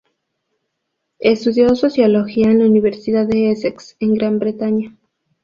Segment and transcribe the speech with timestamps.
[1.19, 4.97] Estudió sociología en la Universidad de Essex en Gran Bretaña.